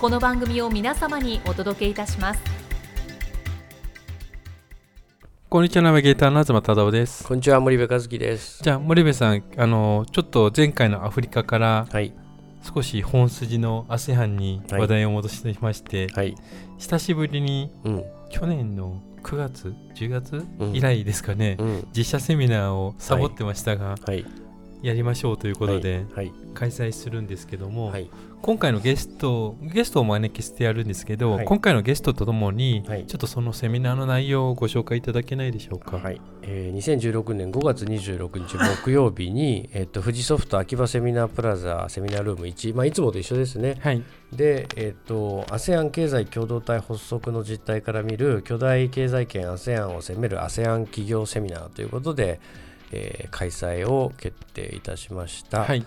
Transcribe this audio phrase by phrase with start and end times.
[0.00, 2.40] この番組を皆様にお届けいたします。
[5.48, 7.24] こんにちは、ナビゲーターの東忠夫です。
[7.24, 8.62] こんにちは森部和樹です。
[8.62, 12.12] じゃあ、森部さん、あの、ちょっと前回のアフリカからはい。
[12.62, 16.36] 少し本筋の ASEAN にはい話題を戻しまして、はい。
[16.76, 18.04] 久しぶりにうん。
[18.30, 20.76] 去年の9月、10月、うん。
[20.76, 21.88] 以来ですかね、うん。
[21.92, 24.24] 実写セミナーをサボってましたが、はい
[24.82, 35.96] やりましょうということではい開催するんですけども、はい今回のゲスト、ゲストをお招きしてやるんですけど、はい今回のゲストとともに、はいちょっとそのセミナーの内容をご紹介いただけないでしょうか？
[35.98, 43.76] はい、えー、2016年5月26日木曜日に、 えっと、富士ソフト秋葉セミナープラザセミナールーム1、まあ、いつもと一緒ですね。
[43.80, 44.02] はい。
[44.32, 52.38] で、えっと、ASEAN 経済共同体発足の実態から見る巨大経済圏 ASEAN を攻める ASEAN 企業セミナーということで、
[52.92, 55.64] えー開催を決定いたしました。
[55.64, 55.84] はい。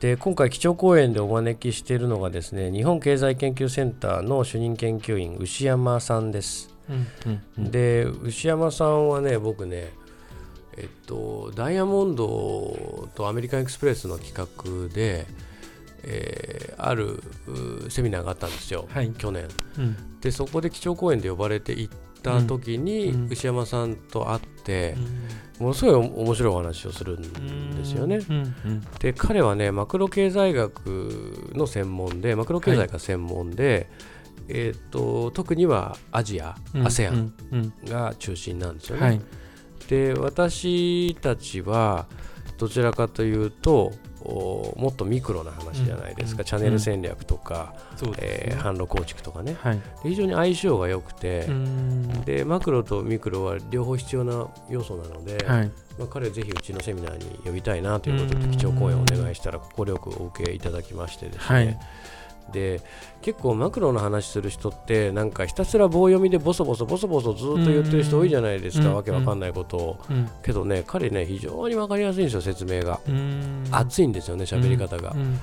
[0.00, 6.72] で今回基調講演でお招きしているのがですね日本経済研究センターの主任研究員牛山さんです。
[6.88, 9.90] うんうんうんで牛山さんはね僕ね
[10.76, 15.26] えっとダイヤモンドとアメリカンエクスプレスの企画で、
[16.04, 19.48] えーあるうセミナーがあったんですよ、はい去年
[19.78, 21.94] うんでそこで基調講演で呼ばれて行っ
[22.28, 25.64] た時に、牛山さんと会ってう、ん。
[25.64, 27.22] ものすごい面白いお話をするん
[27.76, 28.20] ですよね。
[29.00, 33.90] で彼はねマクロ経済学の専門でマクロ経済が専門で、
[34.48, 36.86] えー、と特にはアジア、うん。
[36.86, 37.72] ASEAN うん。
[37.86, 39.00] が中心なんですよね。
[39.00, 39.20] うんはい。
[39.88, 42.06] で私たちは
[42.58, 43.92] どちらかというとお
[44.24, 46.46] もっとミクロな話じゃないですか、うん。
[46.46, 48.28] チャンネル戦略とか、そうですね。
[48.52, 49.56] えー販路構築とかね。
[49.60, 49.76] はい。
[49.76, 52.20] で非常に相性が良くて、うん。
[52.22, 55.70] でマクロとミクロは両方必要な要素なので、はい。
[55.98, 58.50] まあ、彼をぜひうちのセミナーに呼びたいなということうん。
[58.50, 61.78] で基調講演をお願いしたら快くお受けいただきましてですね、はい
[62.52, 62.80] で
[63.20, 68.94] 結構マクロの話する人ってなんかひたすら棒読みでボソボソボソボソずっと言ってる人多いじゃないですか、うん。
[68.94, 69.98] わけわかんないことを。
[70.10, 70.28] うん。
[70.42, 73.00] けどね彼ね非常にわかりやすいんですよ説明が。
[73.06, 73.64] うん。
[73.70, 75.38] 熱いんですよね喋り方が、うん。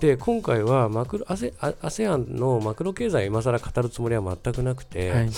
[0.00, 5.30] で今回はマクロアセア ASEAN のマクロ経済を今更語るつもりは全くなくて、はい。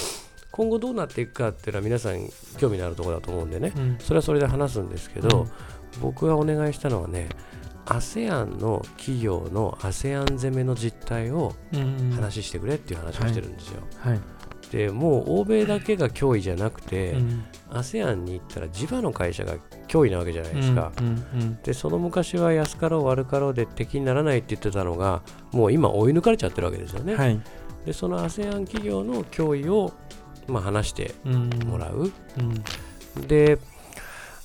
[0.50, 2.28] 今後どうなっていくかっていうのは皆さん
[2.58, 3.96] 興味のあるところだと思うんでね、うん。
[3.98, 5.50] それはそれで話すんですけど、うん。
[6.00, 7.28] 僕がお願いしたのはね
[7.86, 14.20] ASEAN の企業の ASEAN 攻めの実態をうん話してくれっていう話をしてるんですよ、はい。
[14.70, 17.44] でもう欧米だけが脅威じゃなくて、うん。
[17.70, 19.56] ASEAN に行ったら地場の会社が
[19.88, 21.10] 脅威なわけじゃないですか、うんう
[21.44, 25.22] んでその昔は安かろう悪かろうで敵にならないって言ってたのが
[25.52, 27.40] もう今追い抜かれちゃってるわけですよね、うんはい。
[27.84, 29.92] でその ASEAN 企業の脅威を、
[30.46, 31.30] まあ、話してう。
[31.30, 33.26] んもらう、うん。
[33.26, 33.58] で、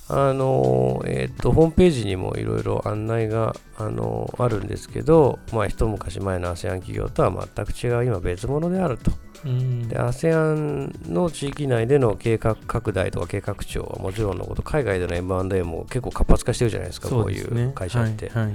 [0.08, 9.12] あのえーとホームページにもいろいろ案内が、あのあるんですけど、まあ、一昔前の ASEAN 企業とは全く違う今別物であると。
[9.44, 18.28] ASEAN の地域内での計画拡大とか計画庁はもちろんのこと海外での M&A も結構活発化してるじゃないですかこういそう会社って。
[18.30, 18.54] はいはい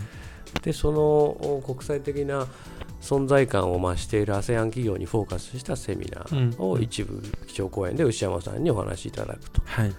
[0.61, 2.45] でそのお国際的な
[3.01, 9.61] 存在感を増している ASEAN 企業にフォーカスしたセミナーをうん一部基調講演で牛山さんにお話しいただくと。
[9.65, 9.94] はい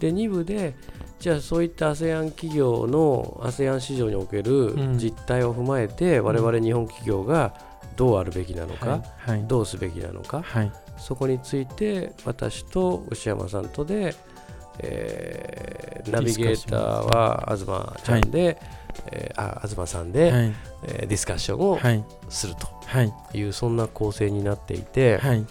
[0.00, 0.74] で2部で
[1.20, 4.98] じゃあそういった ASEAN 企業の ASEAN 市場におけるうん。
[4.98, 7.54] 実態を踏まえて、我々日本企業が
[7.96, 9.46] どうあるべきなのか、はいはい。
[9.46, 10.72] どうすべきなのかはい。
[10.96, 14.14] そこについて私と牛山さんとで、
[14.78, 18.58] えーナビゲーターは東ちゃんで、
[19.12, 20.52] えーあ東さんで、はい。
[20.84, 22.02] えーディスカッションをはい。
[22.30, 23.12] するとはい。
[23.34, 25.44] いうそんな構成になっていて、はい。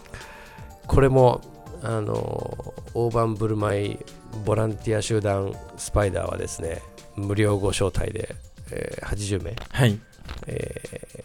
[0.88, 1.42] これも
[1.82, 4.00] あの大盤振る舞い
[4.46, 6.82] ボランティア集団スパイダーはですね
[7.16, 8.36] 無料ご招待で、
[8.72, 10.00] えー80名、はい。
[10.48, 11.20] えー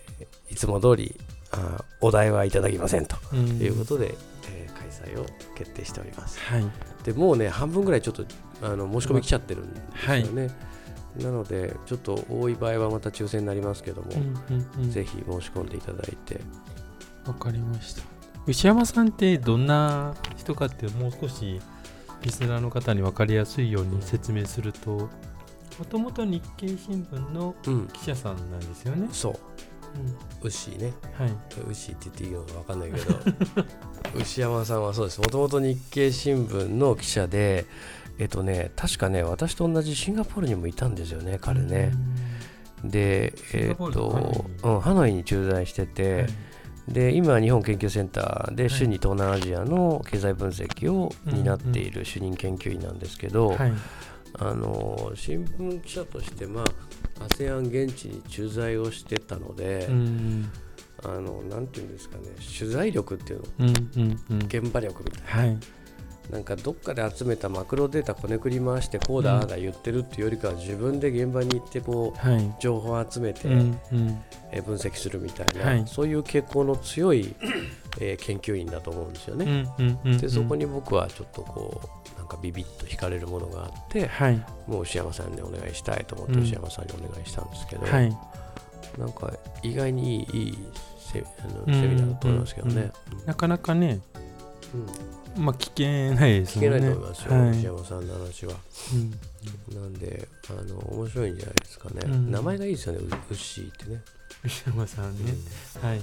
[0.51, 1.19] いつも通り
[1.51, 3.17] あお題はいただきませんと。
[3.33, 3.61] うん。
[3.61, 4.15] いうことで、
[4.53, 6.39] えー開催を決定しております。
[6.39, 6.65] はい。
[7.03, 8.25] でもうね半分ぐらいちょっと
[8.63, 10.51] あの申し込み来ちゃってるんですよね、
[11.21, 14.91] なのでちょっと多い場合はまた抽選になりますけども、うんうんうん。
[14.91, 16.41] ぜひ申し込んでいただいて。
[17.27, 18.03] わかりました
[18.47, 21.61] 牛山さんってどんな人かってもう少し
[22.23, 25.09] リスナーの方に分かりやすいように説明すると
[25.79, 27.89] もともと日経新聞のうん。
[27.89, 29.33] 記者さんなんですよね、そう。
[29.33, 30.49] うん。
[30.49, 30.93] 牛ね。
[31.19, 31.33] はい。
[31.69, 33.15] 牛って言っていいのか分かんないけど。
[34.15, 35.21] 牛山さんはそうです。
[35.21, 37.67] もともと日経新聞の記者で
[38.19, 41.93] えっとね確かね私と同じシンガポールにもいたんですよね彼ね、
[42.85, 46.27] でえっと、うん、ハノイに駐在してて、はい
[46.89, 48.71] で今日本研究センターではい。
[48.71, 53.73] 主に東南アジアの経済分析を担っている主任研究員なんですけど、はい。
[54.37, 60.51] あの新聞記者としてまあ ASEAN 現地に駐在をしてたので、うん
[61.05, 62.25] あのなんていうんですかね
[62.59, 65.53] 取材力っていうの現場力みたいな。
[65.53, 65.59] はい
[66.31, 72.55] なんかどっかで集めたマクロデータこねくり回してこうだうんああだ言ってるっていうよりかは自分で現場に行ってこうはい。
[72.59, 73.77] 情報を集めて、分
[74.77, 75.85] 析するみたいな、はい。
[75.87, 77.35] そういう傾向の強い、
[78.01, 79.67] えー研究員だと思うんですよね。
[80.19, 81.81] でそこに僕はちょっとこ
[82.17, 84.45] うなんかビビッと惹かれるものがあってはい。
[84.67, 86.43] もう牛山さんにお願いしたいと思ってうん。
[86.43, 88.17] 牛山さんにお願いしたんですけど、はい。
[88.99, 89.33] なんか
[89.63, 90.59] 意外にいいいい
[90.99, 91.27] セミ
[91.97, 92.91] ナーだと思いますけどね。
[93.27, 94.01] なかなかね
[95.37, 95.45] うん。
[95.45, 96.69] まあ聞けないですね。
[96.69, 97.51] 聞けないと思いますよ、はい。
[97.51, 98.55] 牛山さんの話は。
[99.71, 99.81] うん。
[99.81, 102.01] なんであの面白いんじゃないですかね。
[102.05, 102.31] うん。
[102.31, 104.03] 名前がいいですよね、ウッシーってね。
[104.45, 105.33] 牛山さんね、
[105.81, 106.01] はい。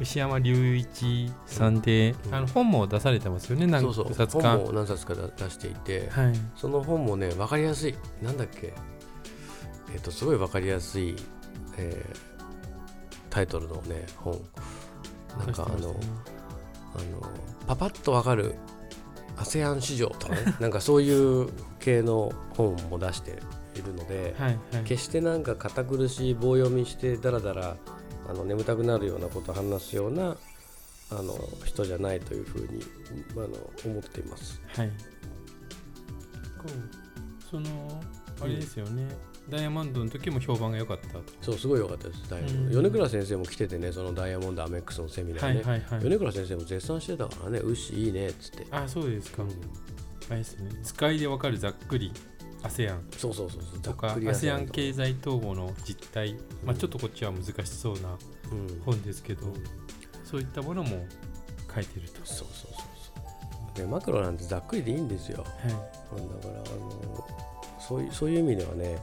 [0.00, 2.34] 牛山隆一さんで、うん。
[2.34, 3.66] あの本も出されてますよね。
[3.66, 4.14] 何そうそう。
[4.14, 6.32] 冊か本も何冊か出していて、はい。
[6.56, 7.94] その本もね分かりやすい。
[8.22, 8.72] なんだっけ。
[9.92, 11.16] えっ、とすごい分かりやすい、
[11.78, 12.38] えー
[13.30, 14.40] タイトルのね本。
[15.38, 15.94] なんかあの
[16.94, 17.30] あの
[17.66, 18.54] パパッと分かる
[19.36, 20.56] ASEAN 市場とかね。
[20.60, 21.48] なんかそういう
[21.80, 23.38] 系の本も出して
[23.74, 24.84] いるので、はいはい。
[24.84, 27.76] 決してなんか堅苦しい棒読みしてだらだら
[28.28, 30.36] あの眠たくなるようなことを話すような
[31.10, 32.82] あの人じゃないというふうに
[33.32, 33.46] あの
[33.84, 34.60] 思っています。
[34.74, 34.92] はい。
[37.50, 38.02] その
[38.42, 39.08] あれですよね、
[39.48, 42.28] ダイヤモンドの時も評判が良かったとそうすごい良かったです。
[42.28, 45.62] ダイヤモンうんド米倉先生も来ててね、そのダイヤモンドアメックスのセミナーね。
[45.62, 48.66] はいはいはい米倉先生も絶賛してたからね、牛いいねっつって。
[48.70, 49.50] あそうですか、うん
[50.30, 52.12] あれですね使いでわかるざっくり
[52.62, 53.80] ASEAN そうそうそうそう。
[53.80, 58.10] とか ASEAN と経済統合の実態、まあ、うんちょっとこっちは難しそうな
[58.52, 59.54] うん本ですけど、うん
[60.24, 61.06] そういったものも
[61.74, 62.20] 書いてると。
[62.26, 62.82] そうそうそうそ
[63.74, 63.76] う。
[63.78, 65.42] でマクロなんてざっくりでいいんですよ。
[65.42, 67.26] はいだからあの
[67.80, 68.98] そういうそういう意味ではね、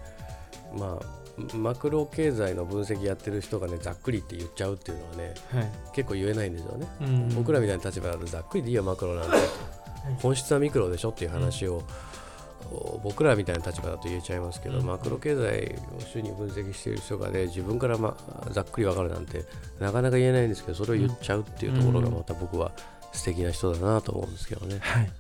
[0.76, 1.26] まあ
[1.56, 5.72] マクロ経済の分析やってる人がねざっくりって言っちゃうっていうのはねはい。
[5.94, 6.88] 結構言えないんですよね。
[7.02, 7.30] うん。
[7.36, 9.38] 僕らみたいな立場だとざっくりでいいよマクロなんて。
[10.22, 11.82] 本質はミクロでしょっていう話を、
[12.70, 14.86] こう僕らみたいな立場だと言えちゃいますけど、うん。
[14.86, 18.16] マクロ経済を主に分析している人がね自分から、ま、
[18.52, 19.46] ざっくり分かるなんて
[19.80, 22.72] なかなか言えないんですけどそれを言っちゃうっていうところがまた僕は
[23.14, 24.78] 素敵な人だなと思うんですけどね。
[24.80, 25.12] はい。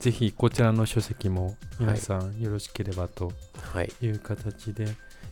[0.00, 3.32] ぜひこちらの書籍も皆さんよろしければと
[3.72, 4.86] はい、いう形で、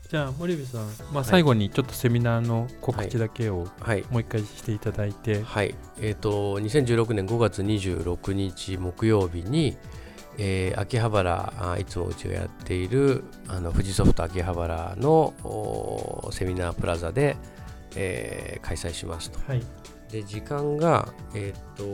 [0.09, 4.05] じゃあ森部さん、まあ、最後にちょっとセミナーの告知だけをはい。
[4.11, 9.77] もう一回していただいて、はい、えっ、と2016年5月26日木曜日に、
[10.37, 17.37] えー秋葉原あいつもうちがやっているあの富士ソフト秋葉原のおセミナープラザで、
[17.97, 19.39] えー開催しますと。
[19.51, 19.63] はい
[20.11, 21.85] で時間がえっ、と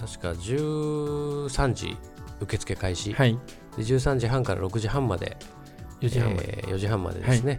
[0.00, 1.96] 確か13時
[2.40, 3.38] 受付開始、はい。
[3.76, 5.36] で13時半から6時半まで
[6.00, 7.58] 4時半まで、えー4時半までですね、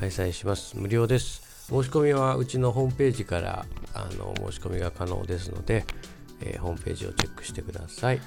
[0.00, 0.76] 開催します。
[0.78, 1.42] 無料です。
[1.68, 3.64] 申し込みはうちのホームページから
[3.94, 5.84] あの申し込みが可能ですので、
[6.40, 8.20] えーホームページをチェックしてください。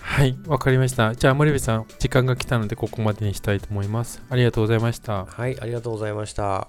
[0.00, 0.38] はい。
[0.46, 1.14] わかりました。
[1.14, 4.22] じゃあ森部さん時間が来たのでここまでにしたいと思います。
[4.30, 5.24] ありがとうございました。
[5.26, 5.60] はい。
[5.60, 6.68] ありがとうございました